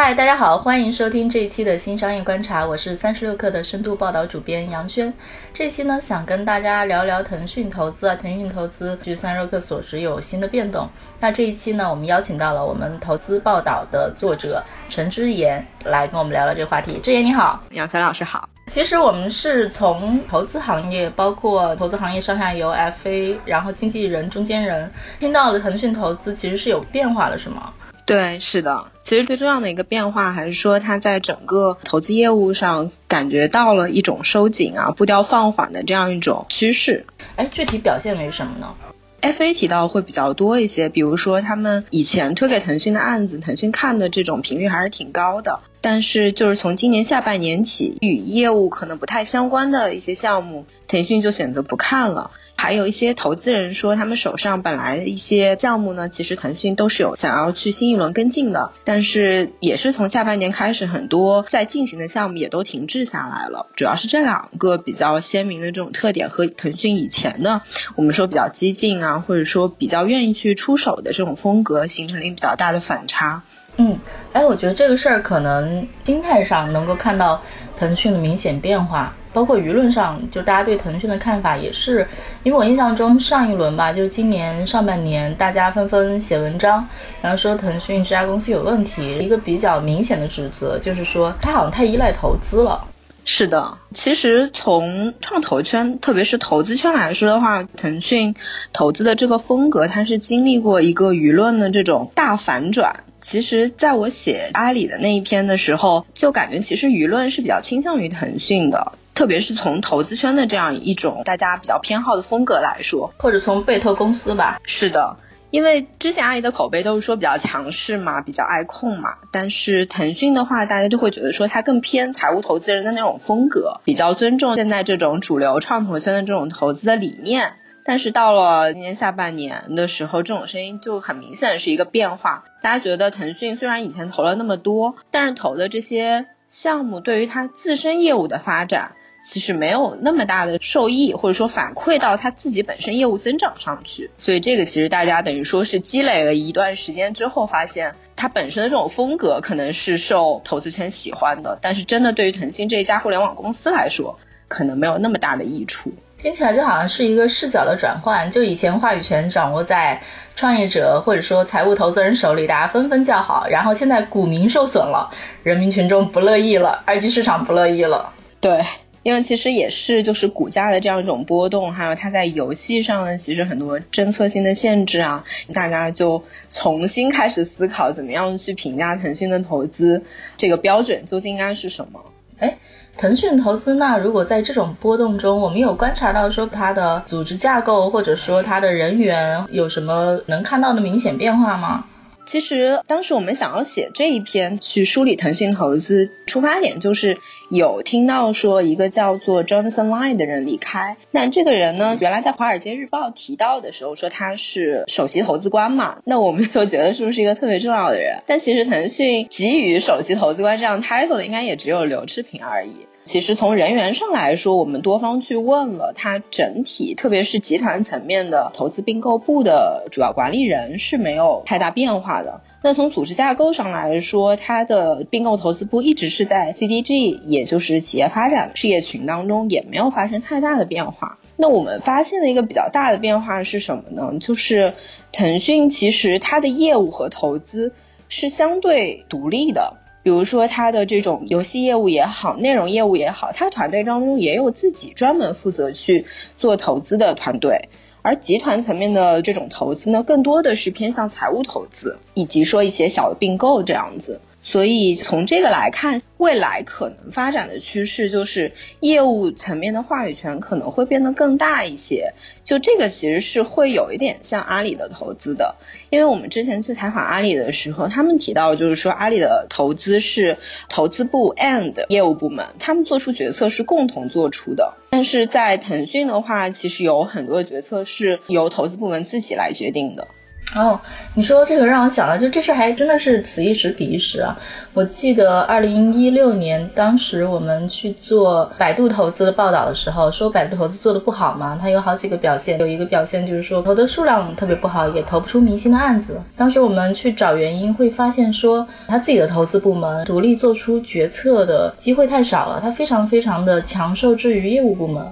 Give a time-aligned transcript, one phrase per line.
[0.00, 5.12] 嗨，大家好，欢迎收听这一期的新商业观察，我是三十六氪的深度报道主编杨轩。
[5.52, 10.88] 这期呢，想跟大家聊聊腾讯投资啊，腾讯投资据三十六氪所知有新的变动。
[11.18, 17.00] 那这一期呢，我们邀请到了我们投资报道的作者陈之言来跟我们聊聊这个话题。
[17.00, 18.48] 之言你好，杨森老师好。
[18.68, 24.88] 其实我们是从投资行业，包括投资行业上下游 FA，然后经纪人、中间人，
[25.18, 27.72] 听到了腾讯投资其实是有变化了，是吗？
[28.08, 28.86] 对，是的。
[29.02, 37.04] 其实最重要的一个变化，还是说它在整个投资业务上感觉到了一种收紧啊、步调放缓的这样一种趋势。
[37.36, 38.74] 哎，具体表现为什么呢
[39.20, 45.60] ？FA 提到会比较多一些，比如说他们以前推给腾讯的案子，腾讯看的这种频率还是挺高的。
[45.82, 52.32] 但是就是从今年下半年起，与业务可能不太相关的一些项目，腾讯就选择不看了。
[52.60, 63.68] 还有一些投资人说，他们手上本来一些项目呢，其实腾讯都是有想要去新一轮跟进的，但是也是从下半年开始，很多在进行的项目也都停滞下来了。
[63.76, 67.62] 主要是这两个比较鲜明的这种特点和腾讯以前的
[67.94, 73.42] 我们说比较激进啊，或者说比较愿意去出手的这种风格，形成了一个比较大的反差。
[73.76, 73.96] 嗯，
[74.32, 77.40] 哎，我觉得这个事儿可能心态上能够看到
[77.76, 79.14] 腾讯的明显变化。
[79.38, 82.04] 包括舆论上，就大家对腾讯的看法也是，
[82.42, 86.84] 因为我印象中上一轮吧，就是今年上半年，大家纷纷写文章，
[87.22, 89.16] 然后说腾讯这家公司有问题。
[89.20, 92.84] 一个比较明显的指责就是说，它好像太依赖投资了。
[93.24, 98.34] 是的，其实从创投圈，特别是投资圈来说的话，腾讯
[98.72, 103.04] 投资的这个风格，它是经历过一个舆论的这种大反转。
[103.20, 108.92] 其实，在我写阿里的那一篇的时候，就感觉其实舆论是比较倾向于腾讯的。
[109.14, 114.60] 特别是从投资圈的这样一种大家比较偏好的风格来说，或者从贝特公司吧。
[114.64, 115.16] 是的，
[115.50, 119.16] 因为之前阿里的口碑都是说比较强势嘛，比较爱控嘛。
[119.32, 127.54] 但是腾讯的话，大家就会觉得说它更偏财务投资人的那种风格，比较尊重现在这种主流创投圈的这种投资的理念。
[127.84, 132.44] 但是到了今年下半年的时候，这种声音就很明显是一个变化。
[132.60, 138.92] 大家觉得腾讯虽然以前投了那么多，但是投的这些项目对于它自身业务的发展。
[139.20, 155.92] 其实没有那么大的受益，或者说反馈到他自己本身业务增长上去，所以这个其实大家等于说是积累了一段时间之后，发现它本身的这种风格可能是受投资圈喜欢的，但是真的对于腾讯这一家互联网公司来说，可能没有那么大的益处。
[156.20, 160.00] 听起来就好像是一个视角的转换，就以前话语权掌握在
[160.34, 165.08] 创业者或者说财务投资人手里，大家纷纷叫好，然后现在股民受损了，
[165.44, 168.60] 人民群众不乐意了， 二级市场不乐意了，对。
[169.04, 175.24] 因为其实也是就是股价的这样一种波动，还有它在游戏上呢，其实很多政策性的限制啊，
[175.54, 180.02] 大家就重新开始思考怎么样去评价腾讯的投资，
[180.36, 182.04] 这个标准究竟应该是什么？
[182.38, 182.58] 哎，
[182.98, 191.84] 腾讯投资那如果在这种波动中，我们有观察到说它的组织架构或者说它的人员有什么能看到的明显变化吗？
[192.28, 197.18] 其实当时我们想要写这一篇去梳理腾讯投资，出发点就是
[197.50, 200.98] 有听到说一个叫做 Jonathan Line 的人离开。
[201.10, 208.22] 那这个人呢，原来在华尔街日报提到的时候说他是首席投资官嘛，那我们 就觉得是不是一个特别重要的人？
[208.26, 212.86] 但其实腾讯给予首席投资官这样 title 的应该也只有刘炽平而已。
[213.08, 222.42] 其实从人员上来说，我们多方去问了，它整体特别是集团层面的投资并购部的主要管理人是没有太大变化的。
[222.62, 231.16] 那从组织架构上来说，它的并购投资部一直是在 CDG，也就是企业发展事业群当中，也没有发生太大的变化。
[231.38, 234.18] 那我们发现的一个比较大的变化是什么呢？
[234.20, 234.74] 就是
[235.12, 237.72] 腾讯其实它的业务和投资
[238.10, 239.78] 是相对独立的。
[240.08, 246.06] 比如说，他的这种游戏业务也好，内容业务也好，他团队当中也有自己专门负责去
[246.38, 247.68] 做投资的团队。
[248.00, 254.22] 而集团层面的这种投资呢，更多的是偏向财务投资，以及说一些小的并购这样子。
[254.48, 262.14] 所以从这个来看，未来可能发展的趋势就是业务层面的话语权可能会变得更大一些。
[262.44, 265.56] 就这个其实是会有一点像阿里的投资的，
[265.90, 270.38] 因为我们之前去采访阿里的时候，他们提到就是说阿里的投资是
[270.70, 274.78] 投资部 and 业务部门，他们做出决策是共同做出的。
[274.88, 280.08] 但是在腾讯的话，其实有很多决策是由投资部门自己来决定的。
[280.56, 280.80] 哦，
[281.12, 284.34] 你说这个让我想到，就这事儿还真的是此一时彼一时啊！
[284.72, 296.18] 我记得二零一六年，当时我们去做百度投资的报道的时候，说百度投资做的不好嘛，它有好几个表现，有一个表现就是说投的数量特别不好，也投不出明星的案子。
[296.34, 305.06] 当时我们去找原因，会发现说他自己的投资部门独立做出决策的机会太少了，他非常非常的强受制于业务部门。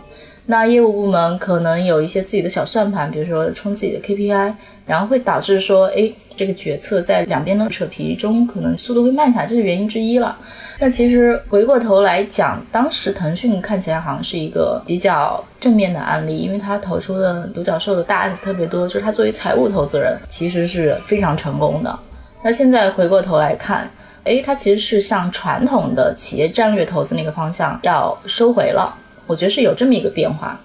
[0.48, 4.54] 那业务部门可能有一些自己的小算盘，比如说冲自己的 KPI，
[4.86, 10.38] 然后会导致说，哎，这个决策在两边的扯皮中，可能速度会慢下来，这是原因之一了。
[10.78, 21.98] 那其实回过头来讲，当时腾讯看起来好像是一个比较正面的案例，因为他投出的独角兽的大案子特别多，就是他作为财务投资人，其实是非常成功的。
[22.42, 23.90] 那现在回过头来看，
[24.22, 28.96] 哎，他其实是向传统的企业战略投资那个方向要收回了。
[29.26, 30.60] 我觉得是有这么一个变化，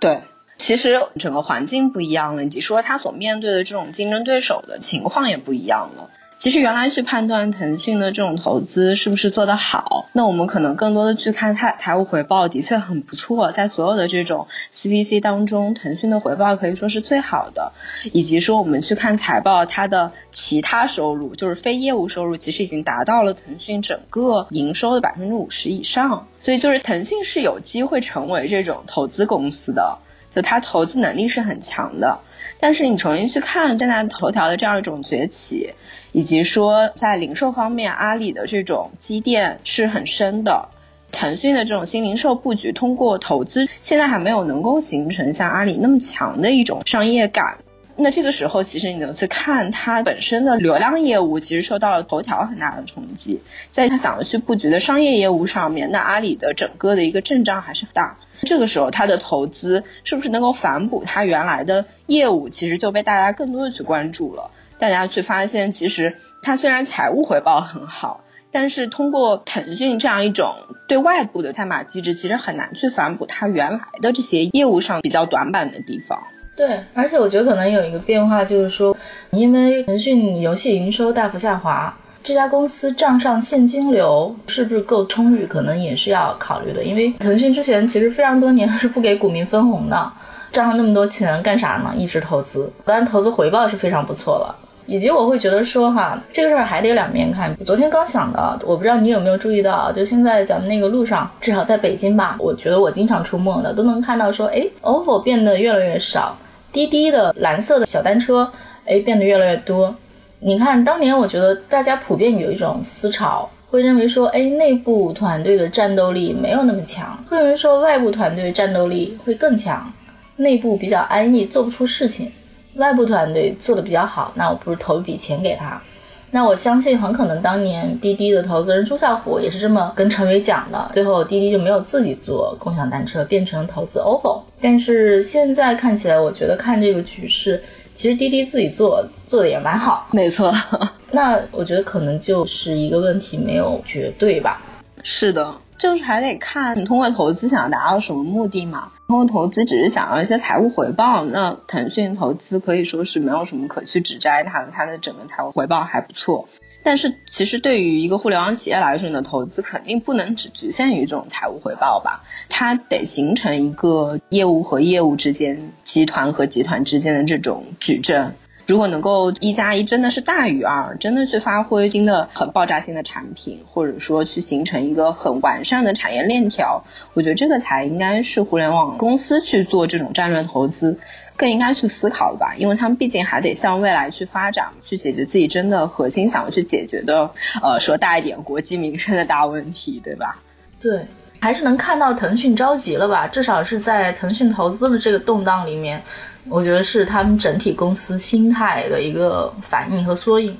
[0.00, 0.20] 对，
[0.56, 6.10] 其实整个环境不一样了，以及说他所面对的这种竞争对手的情况也不一样了。
[6.38, 17.72] 其实原来去判断腾讯的这种投资是不是做得好，那我们可能更多的去看它财务回报的确很不错，在所有的这种 CVC 当中，腾讯的回报可以说是最好的，
[18.12, 29.98] 以及说我们去看财报，它的其他收入就是非业务收入，其实已经达到了腾讯整个营收的百分之五十以上，所以就是腾讯是有机会成为这种投资公司的，
[30.30, 32.20] 就它投资能力是很强的。
[32.60, 35.74] 但是你重新去看现在头条的这样一种崛起。
[36.10, 40.70] 以及说，在零售方面，阿里的这种积淀是很深的。
[41.12, 47.58] 腾讯的这种新零售布局，通过投资，现在还没有能够形成像阿里那么强的一种商业感。
[48.00, 53.42] 那这个时候，其实你能去看它本身的流量业务，其实受到了头条很大的冲击。
[53.72, 58.16] 在他想要去布局的商业业务上面，那阿里的整个的一个阵仗还是很大。
[58.42, 64.52] 这个时候，它的投资是不是能够反哺它原来的业务，其实就被大家更多的去关注了。
[64.78, 68.22] 大家去发现，其实它虽然财务回报很好，
[68.52, 70.54] 但是通过腾讯这样一种
[70.86, 76.22] 对外部的赛马机制，其实很难去反哺它原来的这些业务上比较短板的地方。
[76.58, 78.96] 对，而且我觉得可能有一个变化，就是说，
[79.30, 86.82] 因为腾讯游戏营收大幅下滑，这家公司账上现金流是不是够充裕，可能也是要考虑的。
[86.82, 90.12] 因为腾讯之前其实非常多年 是不给股民分红的，
[90.50, 91.94] 账上那么多钱干啥呢？
[91.96, 94.64] 一直投资，当然投资回报是非常不错了。
[94.90, 97.54] 以及我会觉得说哈，这个事儿还得两面看。
[97.62, 106.34] 昨天刚想的，我不知道你有没有注意到，就现在咱们那个路上，至少在北京吧，我觉得我经常出没的，都能看到说，哎，OFO 变得越来越少，
[106.72, 108.50] 滴滴的蓝色的小单车，
[108.84, 109.94] 哎，变得越来越多。
[110.40, 119.92] 你看，当年我觉得大家普遍有一种思潮，会认为说，哎，内部团队的战斗力没有那么强，会认为说外部团队战斗力会更强，
[120.36, 122.30] 内部比较安逸，做不出事情。
[122.74, 125.82] 外部团队做的比较好，那我不如投一笔钱给他。
[126.30, 130.90] 那我相信很可能当年滴滴的投资人朱啸虎也是这么跟陈伟讲的。
[130.94, 134.42] 最后滴滴就没有自己做共享单车，变成投资 OFO。
[134.60, 137.62] 但是现在看起来，我觉得看这个局势，
[137.94, 140.06] 其实滴滴自己做做的也蛮好。
[140.12, 140.52] 没错，
[141.10, 144.60] 那我觉得可能就是一个问题，没有绝对吧？
[145.02, 145.54] 是的。
[145.78, 148.90] 就是还得看你通过投资想要达到什么目的嘛。
[149.06, 156.48] 通过投资只是想要一些财务回报，那腾讯投资可以说是没有什么可去指摘它的，它的整个财务回报还不错。
[156.82, 168.34] 但是其实对于一个互联网企业来说，你的投资肯定不能只局限于这种财务回报吧，它得形成一个业务和业务之间、集团和集团之间的这种矩阵。
[168.68, 176.84] 如果能够一加一真的是大于二，真的去发挥新的很爆炸性的产品，或者说去形成一个很完善的产业链条，
[177.14, 180.98] 我觉得这个才应该是互联网公司去做这种战略投资
[181.38, 187.30] 更应该去思考的吧，因为他们毕竟还得向未来去发展，去解决自己真的核心想要去解决的，
[187.62, 190.42] 呃，说大一点国计民生的大问题，对吧？
[190.78, 191.06] 对，
[191.40, 193.26] 还是能看到腾讯着急了吧？
[193.28, 196.02] 至少是在腾讯投资的这个动荡里面。
[196.50, 200.56] 我觉得是他们整体公司心态的一个反应和缩影。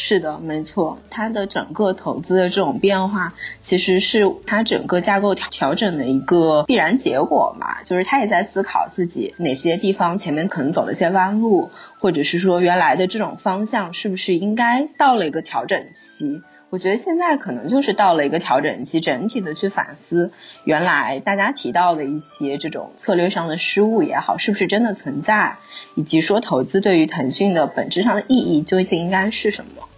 [0.00, 7.82] 是的，没错，它的整个投资的这种变化，其实是它整个架构调调整的一个必然结果嘛。
[7.82, 16.42] 就是他也在思考自己哪些地方前面可能走了一些弯路，或者是说原来的这种方向是不是应该到了一个调整期。
[16.70, 20.30] 我觉得现在可能就是到了一个调整期，整体的去反思，
[20.64, 25.56] 原来大家提到的一些这种策略上的失误也好，是不是真的存在，
[25.94, 29.88] 以及说投资对于腾讯的本质上的意义究竟应该是什么？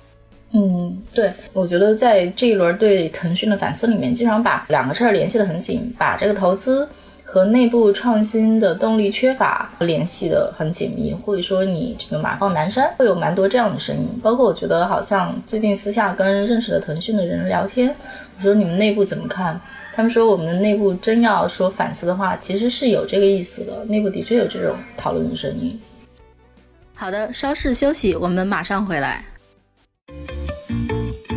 [0.53, 6.89] 嗯，对，我觉得在这一轮对腾讯的反思里面，经常把两个事儿联系得很紧，把这个投资。
[7.33, 14.09] 和内部创新的动力缺乏联系的很紧密，或者说你这个马放南山会有蛮多这样的声音。
[14.21, 17.95] 包括我觉得好像最近私下跟认识的腾讯的人聊天，
[18.37, 19.61] 我说你们内部怎么看？
[19.93, 25.81] 他们说我们内部真要说反思的话，其实是有这个意思的，内部的确有这种讨论的声音。
[26.97, 29.25] 好的，稍事休息，我们马上回来。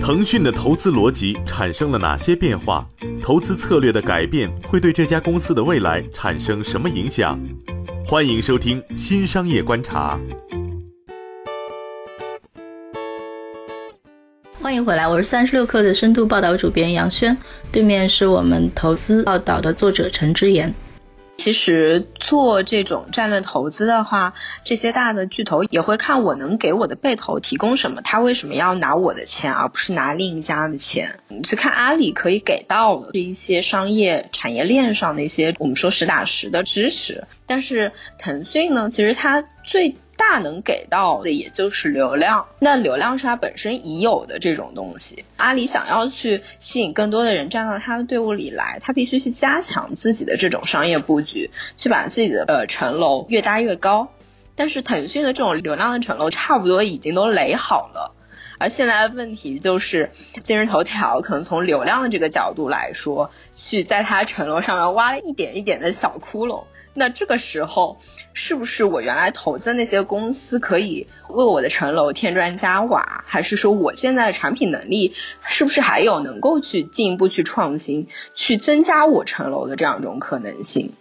[0.02, 2.84] 腾讯的投资逻辑产生了哪些变化？
[3.24, 7.40] 投资策略的改变会对这家公司的未来产生什么影响？
[8.06, 10.20] 欢迎收听《新商业观察》。
[14.62, 17.38] 欢迎回来，我是三十六氪的深度报道主编杨轩，
[17.72, 20.74] 对面是我们投资报道的作者陈之言。
[21.38, 31.20] 其实做这种战略投资的话，这些大的巨头也会看我能给我的被投提供什么，他为什么要拿我的钱，而不是拿另一家的钱？
[31.28, 39.96] 你去看阿里可以给到的是一些商业产业链上的一些我们说实打实的支持，但是腾讯呢，其实它最。
[40.16, 45.26] 大能给到的也就是流量，那流量是它本身已有的这种东西。
[45.38, 54.10] 阿里想要去吸引更多的人站到它的队伍里来，它必须去加强自己的这种商业布局，去把自己的呃城楼越搭越高。
[54.56, 58.16] 但是腾讯的这种流量的城楼差不多已经都垒好了，
[58.60, 60.12] 而现在的问题就是
[60.44, 66.66] 今日头条可能从流量的这个角度来说，去在它城楼上面挖了一点一点的小窟窿。
[66.94, 67.98] 那这个时候，
[68.34, 80.94] 是不是我原来投资那些公司可以为我的城楼添砖加瓦，还是说我现在的产品能力是不是还有能够去进一步去创新，去增加我城楼的这样一种可能性？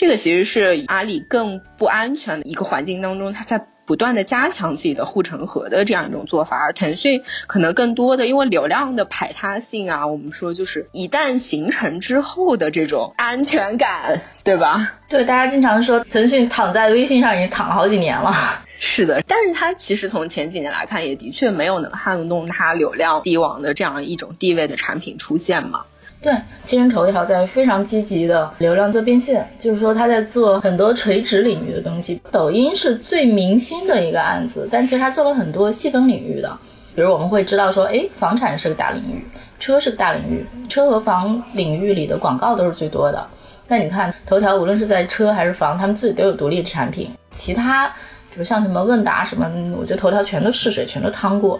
[0.00, 3.66] 这个其实是阿里更不安全的一个环境当中，它在。
[3.86, 14.92] 不断的加强自己的护城河的这样一种做法，而腾讯可能更多的因为流量的排他性啊，我们说就是一旦形成之后的这种安全感，对吧？
[15.08, 18.32] 对，大家经常说腾讯躺在微信上已经躺了好几年了。
[18.78, 25.86] 是的，但是它其实从前几年来看，也的确没有能撼动它流量帝王的这样一种地位的产品出现嘛。
[26.22, 26.34] 对，
[26.64, 32.20] 今日头条在非常积极的流量做变现，就是说他在做很多垂直领域的东西。
[32.30, 36.58] 抖音是最明星的一个案子，但其实他做了很多细分领域的，
[36.94, 39.24] 比如我们会知道说，哎，房产是个大领域，
[39.58, 43.26] 车是个大领域，车和房领域里的广告都是最多的。
[43.66, 47.10] 那你看头条，无论是在车还是房，他们自己都有独立的产品。
[47.30, 47.86] 其他，
[48.30, 51.58] 比如像什么问答什么，我觉得头条全都试水，全都趟过。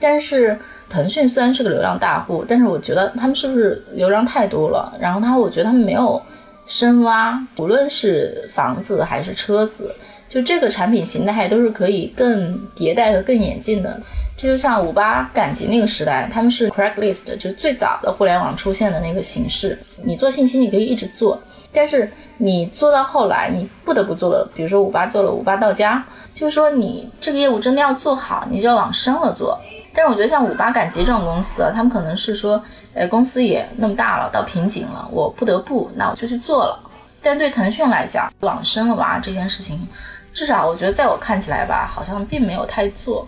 [0.00, 4.92] 但是腾讯虽然是个流量大户，但是我觉得他们是不是流量太多了？
[5.00, 6.20] 然后他，我觉得他们没有
[6.66, 9.94] 深挖，无论是房子还是车子，
[10.28, 14.00] 就这个产品形态都是可以更迭代和更演进的。
[14.36, 19.76] 这就像五八赶集那个时代，他们是 Craigslist，就是最早的互联网出现的那个形式。
[20.04, 29.58] 你做信息，你可以一直做，但是你做到后来，你不得不做的，比如说五八做了五八到家，就是说你这个业务真的要做好，你就要往深了做。
[29.98, 32.62] 但是我觉得像五八赶集这种公司啊，他们可能是说，
[32.94, 36.78] 呃，公司也那么大了，到瓶颈了，我不得不，那我就去做了。
[37.20, 39.88] 但对腾讯来讲，往深了挖这件事情，
[40.32, 43.26] 至少我觉得在我看起来吧，好像并没有太做。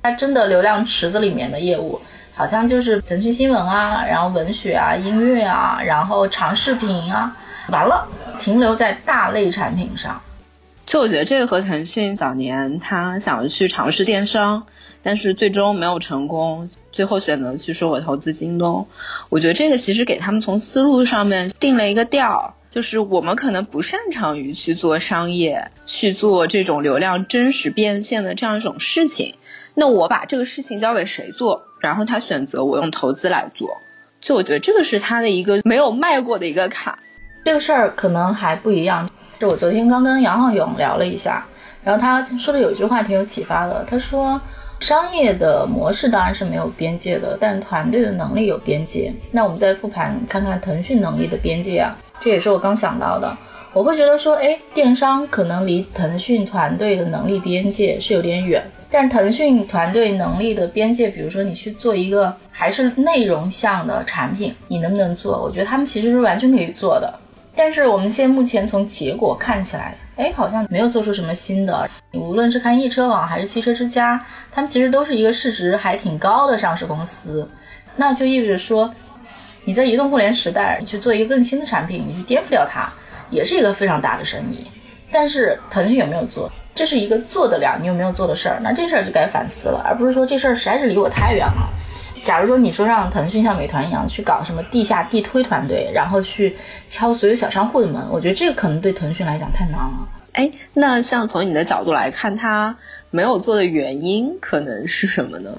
[0.00, 2.00] 它真的流量池子里面的业务，
[2.36, 7.36] 好像就是腾讯新闻啊，然后文学啊、音乐啊，然后长视频啊，
[7.70, 8.06] 完了，
[8.38, 10.22] 停留在大类产品上。
[10.86, 14.66] 就我觉得这个和腾讯早年他想去尝试电商。
[15.04, 18.86] 但是最终没有成功，最后选择去说我投资京东。
[19.30, 29.34] 我觉得这个其实给他们从思路上面定了一个调，就是我们可能不擅长于去做商业，去做这种流量真实变现的这样一种事情。
[29.74, 31.64] 那我把这个事情交给谁做？
[31.80, 33.78] 然后他选择我用投资来做。
[34.20, 36.96] 就我觉得这个是他的一个没有迈过的一个坎。
[37.44, 39.10] 这个事儿可能还不一样。
[39.42, 41.44] 就我昨天刚跟杨浩勇聊了一下，
[41.82, 44.40] 然后他说的有一句话挺有启发的，他说。
[44.78, 49.12] 商业的模式当然是没有边界的，但团队的能力有边界。
[49.30, 53.36] 那我们再复盘看看腾讯能力的边界啊，这也是我刚想到的。
[53.72, 65.40] 我会觉得说，哎，电商可能离腾讯团队的能力边界是有点远，但腾讯团队能力的边界，比如说你去做一个还是内容向的产品，你能不能做？
[65.40, 67.20] 我觉得他们其实是完全可以做的。
[67.54, 69.94] 但是我们现在目前从结果看起来。
[70.16, 71.88] 哎，好像没有做出什么新的。
[72.12, 77.48] 无论是看易车网还是汽车之家，他们其实都是一个市值还挺高的上市公司。
[77.96, 78.92] 那就意味着说，
[79.64, 82.92] 你在移动互联时代你去做一个更新的产品，你去颠覆掉它，
[83.30, 84.66] 也是一个非常大的生意。
[85.10, 86.52] 但是腾讯有没有做？
[86.74, 88.60] 这是一个做得了，你有没有做的事儿？
[88.62, 91.70] 那这事儿就该反思了，而不是说这事儿实在是离我太远了。
[92.22, 100.08] 假如说你说让腾讯像美团一样去搞什么地下地推团队，然后去敲所有小商户的门，我觉得这个可能对腾讯来讲太难了。
[100.32, 102.74] 哎，那像从你的角度来看，他
[103.10, 105.50] 没有做的原因可能是什么呢？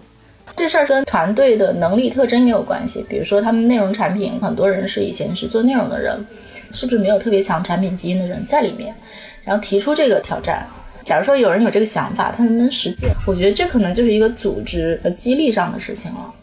[0.55, 3.05] 这事儿跟团队的能力特征也有关系。
[3.09, 6.25] 比如说，他们内容产品很多人是以前是做内容的人，
[6.71, 8.95] 是不是没有特别强产品基因的人在里面？
[9.43, 10.65] 然后提出这个挑战。
[11.03, 13.09] 假如说有人有这个想法，他能不能实践？
[13.27, 16.33] 我觉得这可能就是一个组织和激励上的事情了。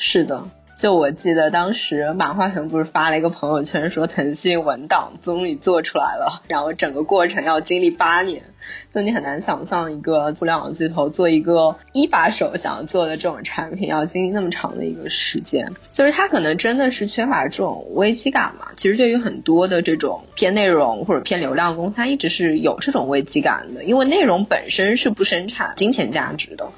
[0.00, 0.42] 是的。
[0.76, 8.44] 就我记得当时马化腾不是发了一个朋友圈说腾讯文档终于做出来了，然后整个过程要经历八年，
[8.90, 18.68] 就你很难想象一个互联网巨头做一个一把手想要做的这种产品要经历那么长的一个时间，就是他可能真的是缺乏这种危机感嘛。
[18.74, 26.70] 其实对于很多的这种偏内容或者偏流量公司，它一直是有这种危机感的，因为内容本身是不生产金钱价值的，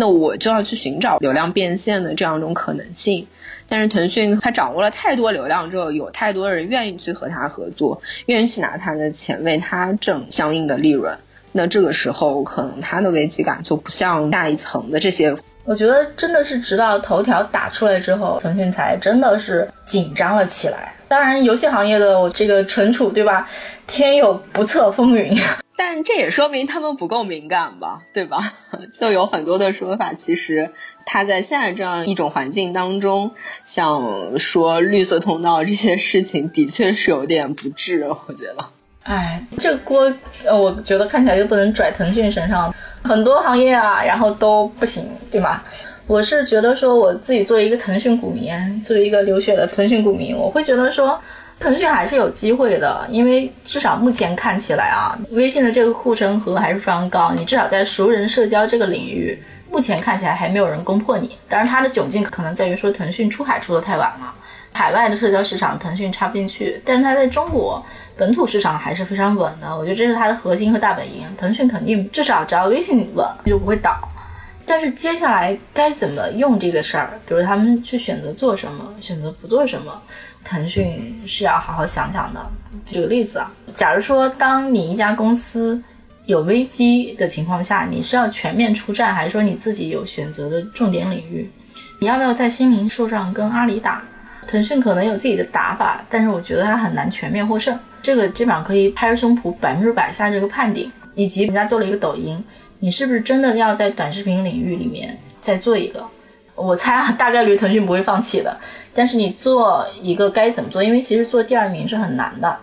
[0.00, 3.26] 那我就要去寻找流量变现的这样一种可能性。
[3.68, 11.18] 但是腾讯它掌握了太多流量之后，有太多人愿意去和它合作，愿意去拿它的钱为它挣相应的利润。
[11.50, 15.36] 那这个时候，可能它的危机感就不像下一层的这些。
[15.64, 20.94] 我觉得真的是直到头条打出来之后，腾讯才真的是紧张了起来。
[21.08, 23.48] 当然，游戏行业的我这个存储，对吧？
[23.88, 25.36] 天有不测风云。
[25.80, 28.52] 但这也说明他们不够敏感吧，对吧？
[28.98, 30.72] 就有很多的说法，其实
[31.06, 33.30] 他在现在这样一种环境当中，
[33.64, 38.66] 像说绿色通道这些事情，的确是有点不智，我觉得。
[39.04, 40.12] 哎，这锅，
[40.44, 45.62] 呃，我觉得看起来就不能拽腾讯身上，很多行业啊，然后都不行，对吗？
[46.08, 51.20] 我是觉得说，我自己作为一个腾讯股民，作为一个流血的腾讯股民，我会觉得说。
[51.60, 57.32] 腾讯还是有机会的，因为至少目前看起来啊，微信的这个护城河还是非常高。
[57.36, 59.36] 你至少在熟人社交这个领域，
[59.68, 61.36] 目前看起来还没有人攻破你。
[61.48, 64.32] 当然，它的窘境可能在于说腾讯出海出的太晚了，
[64.72, 66.80] 海外的社交市场腾讯插不进去。
[66.84, 67.84] 但是它在中国
[68.16, 71.24] 本土市场还是非常稳的，我觉得这是它的核心和大本营。
[71.36, 73.98] 腾讯肯定至少只要微信稳就不会倒。
[74.68, 80.02] 但是接下来该怎么用这个事儿，比如他们去选择做什么，选择不做什么。
[80.44, 82.46] 腾讯是要好好想想的。
[82.86, 85.82] 举个例子啊，假如说当你一家公司
[86.26, 91.50] 有危机的情况下，你是要全面出战，还是说你自己有选择的重点领域？
[91.98, 94.02] 你要不要在新零售上跟阿里打？
[94.46, 97.78] 腾讯可能有自己的打法，但是我觉得它很难全面获胜。
[98.02, 100.90] 这个基本上可以拍着胸脯百分之百下这个判定。
[101.14, 102.40] 以及人家做了一个抖音，
[102.80, 106.04] 你是不是真的要在短视频领域里面再做一个？
[106.54, 108.56] 我猜大概率腾讯不会放弃的，
[108.92, 110.82] 但是你做一个该怎么做？
[110.82, 112.58] 因为其实做第二名是很难的。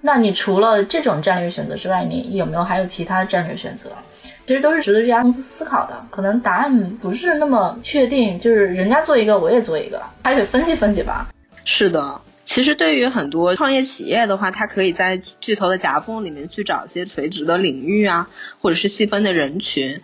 [0.00, 3.90] 那你除了这种战略选择之外，你有没有还有其他战略选择？
[4.44, 6.06] 其实都是值得这家公司思考的。
[6.10, 11.28] 可能答案不是那么确定，就是人家做一个，我也做一个，还得分析分析吧。
[11.64, 12.20] 是的。
[12.44, 18.28] 其实对于很多创业企业的话，它可以在巨头的夹缝里面去找一些垂直的领域啊，
[18.60, 20.02] 或者是细分的人群。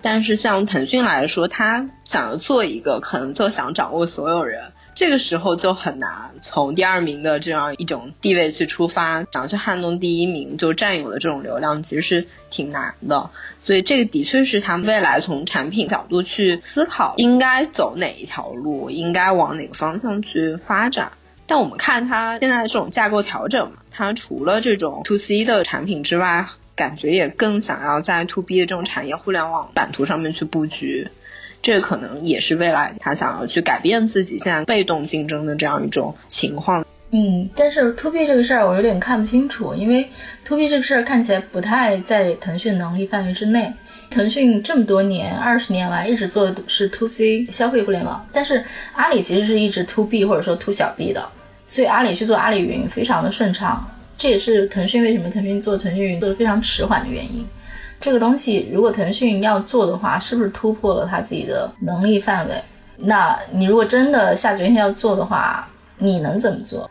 [0.00, 13.30] 但是像腾讯来说，它想要做一个，可能就想掌握所有人，这个时候就很难从第二名的这样一种地位去出发，想要去撼动第一名就占有的这种流量，其实是挺难的。
[13.60, 21.12] 所以这个的确是他们未来从产品角度去思考，应该走哪一条路，应该往哪个方向去发展。
[21.50, 31.08] 但我们看它现在的这种架构调整嘛，它除了这种 to C 的产品之外，感觉也更想要在 to B 的这种产业互联网版图上面去布局，
[31.60, 36.86] 这可能也是未来它想要去改变自己现在被动竞争的这样一种情况。
[37.10, 40.08] 嗯，但是 to B 这个事儿我有点看不清楚，因为
[40.44, 43.72] to B 这个事儿看起来不太在腾讯能力范围之内。
[44.08, 51.28] 腾讯这么多年，二十年来一直做的是 to C 消费互联网，但是阿里其实是一直 to B 或者说 to 小 B 的。
[51.70, 57.46] 所以阿里去做阿里云非常的顺畅，这也是腾讯为什么腾讯做腾讯云做的非常迟缓的原因。
[58.00, 62.60] 这个东西如果腾讯要做的话，是不是突破了他自己的能力范围？
[62.96, 65.64] 那你如果真的下决心要做的话，
[65.96, 66.90] 你能怎么做？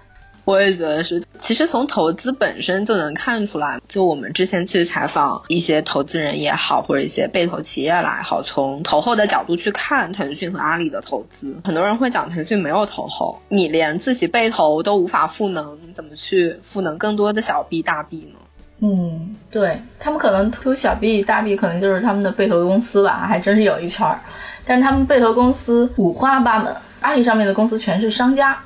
[0.49, 3.79] 我也觉得是，其实从投资本身就能看出来。
[3.87, 18.39] 就我们之前去采访一些投资人也好，或者一些被投企业来好，从投后的角度去看腾讯和阿里的投资，很多人会讲腾讯没有投后，你连自己被投都无法赋能，怎么去赋能更多的小 B 大 B 呢？
[18.81, 24.19] 嗯，对他们可能投小 B 大 B，可能就是他们的被投公司吧，还真是有一圈儿。
[24.65, 28.57] 但是他们被投公司五花八门，阿里上面的公司全是商家，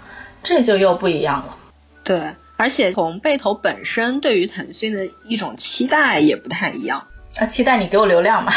[0.42, 1.58] 这就又不一样了。
[2.04, 7.08] 对，而且从被投本身对于腾讯的一种期待也不太一样。
[7.38, 8.52] 啊，期待你给我流量嘛？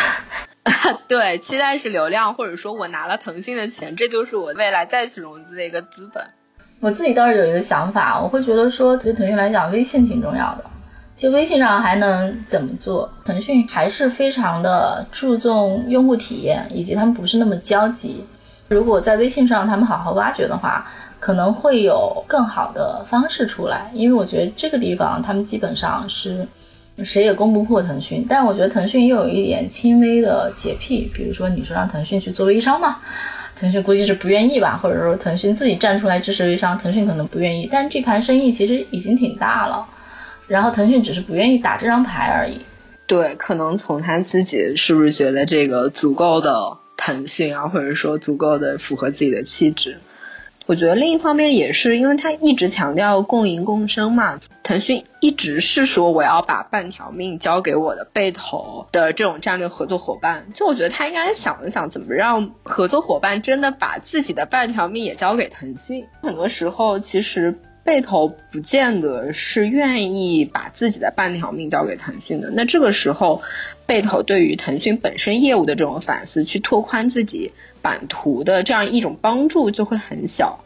[1.09, 6.24] 对，期待是流量，或者说我拿了腾讯的钱，这就是我未来再去融资的一个资本。
[6.80, 10.64] 我自己倒是有一个想法，我会觉得说，对腾讯来讲，微信挺重要的。
[11.16, 13.11] 就微信上还能怎么做？
[13.24, 18.22] 腾讯还是非常的注重用户体验，以及他们不是那么焦急。
[18.68, 20.87] 如果在微信上他们好好挖掘的话，
[21.27, 23.91] 可能会有更好的方式出来。
[23.93, 26.47] 因为我觉得这个地方他们基本上是
[27.03, 28.25] 谁也攻不破腾讯。
[28.29, 32.99] 但我觉得腾讯又有一点轻微的洁癖，比如说你说让腾讯去做微商嘛，
[33.59, 37.69] 腾讯估计是不愿意吧，或者说腾讯自己站出来支持微商，腾讯可能不愿意。
[37.73, 39.85] 但这盘生意其实已经挺大了。
[40.47, 42.61] 然后腾讯只是不愿意打这张牌而已。
[43.09, 46.55] 对，可能从他自己是不是觉得这个足够的
[46.97, 49.99] 腾讯啊，或者说足够的符合自己的气质？
[50.66, 54.40] 我觉得另一方面也是因为他一直强调共赢共生嘛。
[54.64, 60.48] 腾讯一直是说我要把半条命交给我的被投的这种战略合作伙伴。
[60.55, 66.05] 就我觉得他应该想一想，怎么让合作伙伴真的把自己的半条命也交给腾讯。
[66.20, 67.61] 很多时候其实。
[67.87, 73.40] 被投不见得是愿意把自己的半条命交给腾讯的，那这个时候，
[73.87, 80.59] 被投对于腾讯本身业务的这种反思，去拓宽自己版图的这样一种帮助就会很小。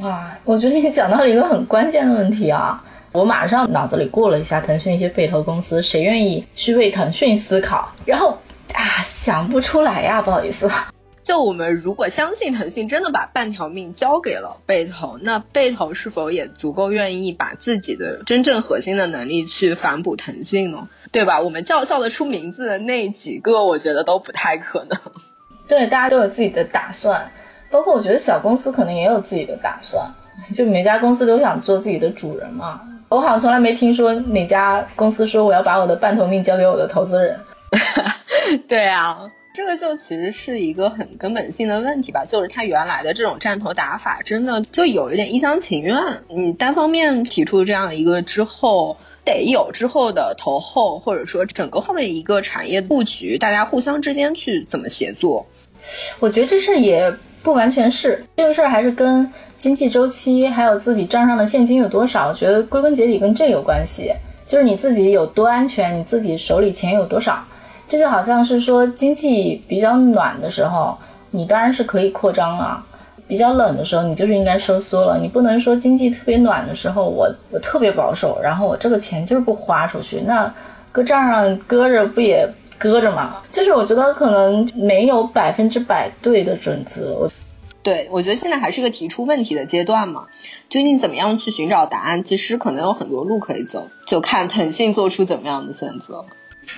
[0.00, 2.84] 哇，我觉得你讲到了一个很关键的问题啊！
[3.12, 7.90] 我马上脑子里过了一下腾讯一些被投公司，谁愿意去为腾讯思考？
[8.04, 8.38] 然后
[8.72, 10.70] 啊，想不出来呀，不好意思。
[11.30, 20.88] 就我们如果相信腾讯真的把半条命交给了贝投，那贝投是否也足够愿意把自己的真正核心的能力去反哺腾讯呢？
[21.12, 21.40] 对吧？
[21.40, 24.98] 我们叫叫得出名字的那几个，我觉得都不太可能。
[25.68, 27.30] 对，大家都有自己的打算，
[27.70, 30.04] 包括我觉得小公司可能也有自己的打算，
[30.52, 32.80] 就每家公司都想做自己的主人嘛。
[33.08, 37.38] 我好像从来没听说哪家公司说我要把我的半头命交给我的投资人。
[38.66, 39.30] 对啊。
[39.52, 45.96] 这个就其实是一个很根本性的问题吧，就是他原来的这种战投打法，真的就有一点一厢情愿。
[46.28, 55.46] 你单方面提出这样一个之后，得有之后的投后，或者说整个后面一个产业布局，大家互相之间去怎么协作。
[56.20, 64.12] 我觉得这事也不完全是这个事儿，还是跟经济周期，还有自己账上的现金有多少，我觉得归根结底跟这有关系。
[64.46, 67.44] 就是你自己有多安全，你自己手里钱有多少。
[67.90, 70.96] 这就好像是说，经济比较暖的时候，
[71.32, 72.80] 你当然是可以扩张了；
[73.26, 75.18] 比较冷的时候，你就是应该收缩了。
[75.20, 80.54] 你不能说经济特别暖的时候，我我特别保守，然后我这个钱就是不花出去，那
[80.92, 82.48] 搁账上搁着不也
[82.78, 83.42] 搁着吗？
[83.50, 87.16] 就是我觉得可能没有百分之百对的准则。
[87.18, 87.28] 我
[87.82, 90.26] 对我觉得现在还是个提出问题的阶段嘛，
[90.68, 92.22] 究竟怎么样去寻找答案？
[92.22, 96.24] 其实可能有很多路可以走，就看腾讯做出怎么样的选择。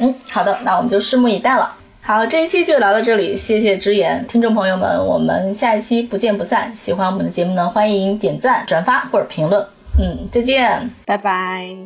[0.00, 1.76] 嗯，好的，那我们就拭目以待了。
[2.00, 6.74] 好，这一期就聊到这里，谢谢之言，听众朋友们，我们下一期不见不散。
[6.74, 9.64] 喜欢我们的节目呢，欢迎点赞、转发或者评论。
[10.00, 11.76] 嗯，再见，拜拜。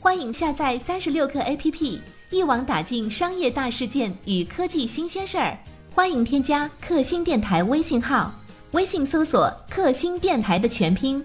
[0.00, 5.56] 欢迎下载三十六课 APP，一网打尽商业大事件与科技新鲜事儿。
[5.94, 8.32] 欢迎添加克星电台微信号，
[8.72, 11.24] 微信搜索“克星电台”的全拼。